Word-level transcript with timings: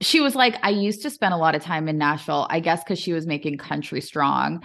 she 0.00 0.20
was 0.20 0.34
like, 0.34 0.56
I 0.62 0.70
used 0.70 1.02
to 1.02 1.10
spend 1.10 1.34
a 1.34 1.38
lot 1.38 1.54
of 1.54 1.62
time 1.62 1.88
in 1.88 1.98
Nashville, 1.98 2.46
I 2.50 2.60
guess 2.60 2.84
because 2.84 2.98
she 2.98 3.12
was 3.12 3.26
making 3.26 3.58
country 3.58 4.00
strong. 4.00 4.62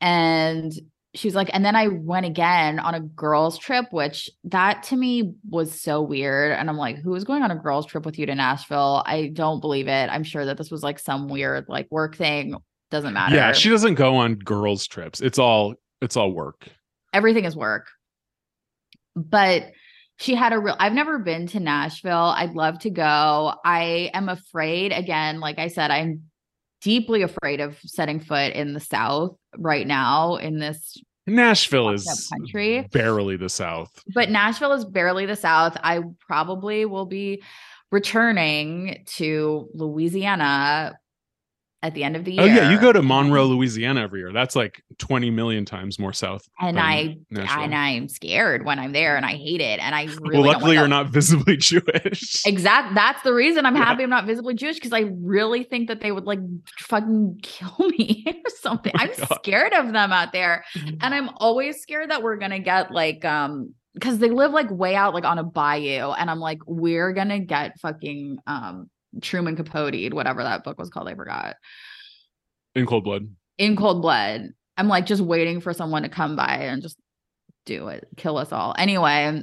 And 0.00 0.72
she 1.14 1.28
was 1.28 1.34
like, 1.34 1.48
and 1.52 1.64
then 1.64 1.76
I 1.76 1.88
went 1.88 2.26
again 2.26 2.78
on 2.78 2.94
a 2.94 3.00
girls' 3.00 3.58
trip, 3.58 3.86
which 3.92 4.28
that 4.44 4.82
to 4.84 4.96
me 4.96 5.34
was 5.48 5.80
so 5.80 6.02
weird. 6.02 6.52
And 6.52 6.68
I'm 6.68 6.76
like, 6.76 6.98
who 6.98 7.14
is 7.14 7.24
going 7.24 7.42
on 7.42 7.50
a 7.50 7.56
girls' 7.56 7.86
trip 7.86 8.04
with 8.04 8.18
you 8.18 8.26
to 8.26 8.34
Nashville? 8.34 9.02
I 9.06 9.28
don't 9.32 9.60
believe 9.60 9.88
it. 9.88 10.10
I'm 10.10 10.24
sure 10.24 10.44
that 10.44 10.58
this 10.58 10.70
was 10.70 10.82
like 10.82 10.98
some 10.98 11.28
weird 11.28 11.66
like 11.68 11.86
work 11.90 12.16
thing. 12.16 12.56
Doesn't 12.90 13.14
matter. 13.14 13.34
Yeah, 13.34 13.52
she 13.52 13.70
doesn't 13.70 13.94
go 13.94 14.16
on 14.16 14.34
girls' 14.34 14.86
trips. 14.86 15.20
It's 15.20 15.38
all 15.38 15.74
it's 16.02 16.16
all 16.16 16.32
work. 16.32 16.68
Everything 17.12 17.44
is 17.44 17.56
work. 17.56 17.86
But 19.16 19.70
she 20.18 20.34
had 20.34 20.52
a 20.52 20.58
real 20.58 20.76
I've 20.78 20.92
never 20.92 21.18
been 21.18 21.46
to 21.48 21.60
Nashville. 21.60 22.34
I'd 22.36 22.54
love 22.54 22.78
to 22.80 22.90
go. 22.90 23.54
I 23.64 24.10
am 24.14 24.28
afraid 24.28 24.92
again, 24.92 25.40
like 25.40 25.58
I 25.58 25.68
said, 25.68 25.90
I'm 25.90 26.22
deeply 26.80 27.22
afraid 27.22 27.60
of 27.60 27.78
setting 27.80 28.20
foot 28.20 28.52
in 28.52 28.74
the 28.74 28.80
South 28.80 29.36
right 29.56 29.86
now 29.86 30.36
in 30.36 30.58
this 30.58 30.96
Nashville 31.26 31.88
is 31.88 32.30
country. 32.30 32.86
barely 32.92 33.36
the 33.36 33.48
South. 33.48 33.90
But 34.14 34.30
Nashville 34.30 34.72
is 34.72 34.84
barely 34.84 35.24
the 35.24 35.36
South. 35.36 35.76
I 35.82 36.02
probably 36.26 36.84
will 36.84 37.06
be 37.06 37.42
returning 37.90 39.04
to 39.06 39.68
Louisiana 39.72 40.98
at 41.84 41.92
the 41.94 42.02
end 42.02 42.16
of 42.16 42.24
the 42.24 42.32
year. 42.32 42.42
Oh 42.42 42.46
yeah, 42.46 42.70
you 42.70 42.80
go 42.80 42.92
to 42.92 43.02
Monroe, 43.02 43.44
Louisiana 43.44 44.00
every 44.00 44.20
year. 44.20 44.32
That's 44.32 44.56
like 44.56 44.82
20 44.98 45.30
million 45.30 45.66
times 45.66 45.98
more 45.98 46.14
south. 46.14 46.48
and 46.58 46.80
I 46.80 47.18
Nashville. 47.30 47.62
and 47.64 47.74
I'm 47.74 48.08
scared 48.08 48.64
when 48.64 48.78
I'm 48.78 48.92
there 48.92 49.16
and 49.18 49.26
I 49.26 49.32
hate 49.34 49.60
it. 49.60 49.78
And 49.80 49.94
I 49.94 50.04
really 50.04 50.38
well, 50.38 50.42
don't 50.44 50.46
luckily 50.54 50.76
you're 50.76 50.88
not 50.88 51.08
visibly 51.08 51.56
Jewish. 51.58 52.44
Exact. 52.46 52.94
That's 52.94 53.22
the 53.22 53.34
reason 53.34 53.66
I'm 53.66 53.76
Yeah. 53.76 53.84
happy 53.84 54.02
I'm 54.02 54.08
not 54.10 54.24
visibly 54.24 54.54
Jewish 54.54 54.76
because 54.76 54.94
I 54.94 55.10
really 55.20 55.62
think 55.62 55.88
that 55.88 56.00
they 56.00 56.10
would 56.10 56.24
like 56.24 56.40
fucking 56.80 57.40
kill 57.42 57.76
me 57.90 58.24
or 58.26 58.50
something. 58.60 58.92
Oh 58.98 59.02
I'm 59.02 59.10
God. 59.16 59.38
scared 59.42 59.74
of 59.74 59.92
them 59.92 60.10
out 60.10 60.32
there, 60.32 60.64
and 60.74 61.14
I'm 61.14 61.28
always 61.36 61.82
scared 61.82 62.10
that 62.10 62.22
we're 62.22 62.36
gonna 62.38 62.60
get 62.60 62.90
like 62.92 63.24
um 63.26 63.74
because 63.92 64.18
they 64.18 64.30
live 64.30 64.50
like 64.52 64.70
way 64.70 64.96
out 64.96 65.12
like 65.14 65.24
on 65.24 65.38
a 65.38 65.44
bayou, 65.44 66.12
and 66.12 66.30
I'm 66.30 66.40
like 66.40 66.60
we're 66.66 67.12
gonna 67.12 67.40
get 67.40 67.78
fucking 67.78 68.38
um 68.46 68.88
Truman 69.20 69.56
Capote, 69.56 70.12
whatever 70.12 70.42
that 70.42 70.64
book 70.64 70.78
was 70.78 70.90
called, 70.90 71.08
I 71.08 71.14
forgot. 71.14 71.56
In 72.74 72.86
cold 72.86 73.04
blood. 73.04 73.28
In 73.58 73.76
cold 73.76 74.02
blood. 74.02 74.48
I'm 74.76 74.88
like 74.88 75.06
just 75.06 75.22
waiting 75.22 75.60
for 75.60 75.72
someone 75.72 76.02
to 76.02 76.08
come 76.08 76.36
by 76.36 76.56
and 76.56 76.82
just 76.82 76.98
do 77.64 77.88
it, 77.88 78.06
kill 78.16 78.36
us 78.36 78.52
all. 78.52 78.74
Anyway, 78.76 79.42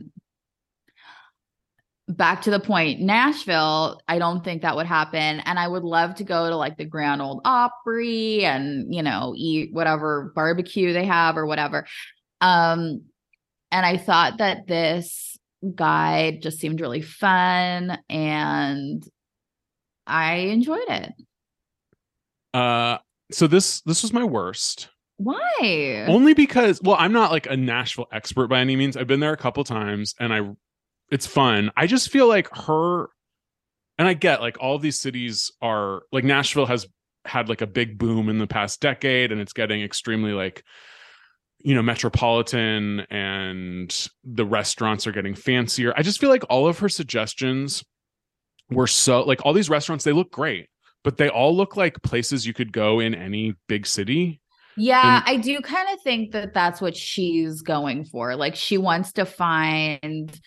back 2.07 2.41
to 2.41 2.51
the 2.51 2.59
point 2.59 2.99
Nashville, 2.99 4.01
I 4.07 4.19
don't 4.19 4.43
think 4.43 4.61
that 4.61 4.75
would 4.75 4.85
happen. 4.85 5.39
And 5.41 5.57
I 5.57 5.67
would 5.67 5.83
love 5.83 6.15
to 6.15 6.23
go 6.23 6.49
to 6.49 6.55
like 6.55 6.77
the 6.77 6.85
Grand 6.85 7.21
Old 7.21 7.41
Opry 7.45 8.45
and, 8.45 8.93
you 8.93 9.01
know, 9.01 9.33
eat 9.35 9.73
whatever 9.73 10.31
barbecue 10.35 10.93
they 10.93 11.05
have 11.05 11.37
or 11.37 11.45
whatever. 11.45 11.85
Um, 12.41 13.03
and 13.71 13.85
I 13.85 13.97
thought 13.97 14.39
that 14.39 14.67
this 14.67 15.37
guide 15.75 16.41
just 16.41 16.59
seemed 16.59 16.81
really 16.81 17.01
fun 17.01 17.97
and 18.09 19.07
I 20.05 20.35
enjoyed 20.35 20.87
it. 20.87 21.13
Uh 22.53 22.97
so 23.31 23.47
this 23.47 23.81
this 23.81 24.01
was 24.03 24.13
my 24.13 24.23
worst. 24.23 24.89
Why? 25.17 26.05
Only 26.07 26.33
because 26.33 26.81
well, 26.81 26.97
I'm 26.99 27.13
not 27.13 27.31
like 27.31 27.45
a 27.45 27.55
Nashville 27.55 28.07
expert 28.11 28.47
by 28.47 28.59
any 28.59 28.75
means. 28.75 28.97
I've 28.97 29.07
been 29.07 29.19
there 29.19 29.33
a 29.33 29.37
couple 29.37 29.63
times 29.63 30.15
and 30.19 30.33
I 30.33 30.49
it's 31.09 31.27
fun. 31.27 31.71
I 31.75 31.87
just 31.87 32.09
feel 32.09 32.27
like 32.27 32.49
her 32.55 33.09
and 33.97 34.07
I 34.07 34.13
get 34.13 34.41
like 34.41 34.57
all 34.59 34.79
these 34.79 34.99
cities 34.99 35.51
are 35.61 36.03
like 36.11 36.23
Nashville 36.23 36.65
has 36.65 36.87
had 37.25 37.49
like 37.49 37.61
a 37.61 37.67
big 37.67 37.97
boom 37.97 38.29
in 38.29 38.39
the 38.39 38.47
past 38.47 38.81
decade 38.81 39.31
and 39.31 39.39
it's 39.39 39.53
getting 39.53 39.83
extremely 39.83 40.31
like 40.33 40.63
you 41.59 41.75
know 41.75 41.83
metropolitan 41.83 43.01
and 43.11 44.09
the 44.23 44.45
restaurants 44.45 45.05
are 45.05 45.11
getting 45.11 45.35
fancier. 45.35 45.93
I 45.95 46.01
just 46.01 46.19
feel 46.19 46.31
like 46.31 46.45
all 46.49 46.67
of 46.67 46.79
her 46.79 46.89
suggestions 46.89 47.83
were 48.71 48.87
so 48.87 49.21
like 49.23 49.45
all 49.45 49.53
these 49.53 49.69
restaurants 49.69 50.03
they 50.05 50.11
look 50.13 50.31
great, 50.31 50.67
but 51.03 51.17
they 51.17 51.29
all 51.29 51.55
look 51.55 51.75
like 51.77 52.01
places 52.03 52.45
you 52.47 52.53
could 52.53 52.71
go 52.73 52.99
in 52.99 53.13
any 53.13 53.53
big 53.67 53.85
city. 53.85 54.39
Yeah, 54.77 55.21
I 55.25 55.35
do 55.37 55.59
kind 55.61 55.87
of 55.93 56.01
think 56.01 56.31
that 56.31 56.53
that's 56.53 56.79
what 56.81 56.95
she's 56.95 57.61
going 57.61 58.05
for. 58.05 58.35
Like 58.35 58.55
she 58.55 58.77
wants 58.77 59.11
to 59.13 59.25
find 59.25 60.39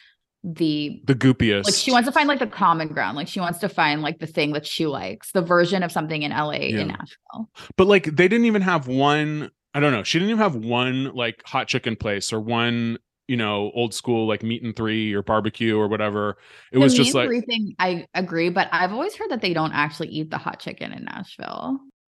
the 0.43 1.01
The 1.05 1.15
goopiest. 1.15 1.65
like 1.65 1.75
she 1.75 1.91
wants 1.93 2.07
to 2.09 2.13
find 2.13 2.29
like 2.29 2.39
the 2.39 2.47
common 2.47 2.89
ground. 2.89 3.17
Like 3.17 3.29
she 3.29 3.41
wants 3.41 3.59
to 3.61 3.69
find 3.69 4.03
like 4.03 4.19
the 4.19 4.27
thing 4.27 4.53
that 4.53 4.67
she 4.67 4.87
likes, 4.87 5.31
the 5.33 5.43
version 5.43 5.83
of 5.83 5.93
something 5.93 6.23
in 6.23 6.33
LA 6.33 6.53
Yeah. 6.53 6.81
in 6.81 6.89
Nashville. 6.89 7.51
but 7.77 7.87
like 7.87 8.05
they 8.05 8.29
didn't 8.29 8.47
even 8.47 8.63
have 8.63 8.87
one 8.89 9.51
i 9.77 9.81
don't 9.81 9.93
know 9.93 10.05
she 10.05 10.19
didn't 10.19 10.31
even 10.31 10.41
have 10.43 10.55
one 10.55 11.13
like 11.15 11.43
hot 11.45 11.67
chicken 11.67 11.97
place 11.97 12.33
or 12.33 12.41
one 12.41 12.97
you 13.29 13.37
know 13.37 13.71
old 13.75 13.95
school 13.95 14.27
like 14.27 14.43
meat 14.43 14.63
and 14.63 14.77
three 14.77 15.13
or 15.15 15.23
barbecue 15.23 15.79
or 15.79 15.89
whatever 15.89 16.37
it 16.73 16.79
was 16.79 16.95
just 16.95 17.15
like 17.15 17.31
thing 17.47 17.75
I 17.79 18.07
agree, 18.15 18.51
but 18.51 18.69
I've 18.73 18.93
always 18.93 19.15
heard 19.17 19.31
that 19.31 19.41
they 19.41 19.55
don't 19.55 19.73
actually 19.73 20.09
eat 20.09 20.31
the 20.31 20.39
hot 20.39 20.61
chicken 20.61 20.93
in 20.93 21.05
Nashville. 21.05 21.81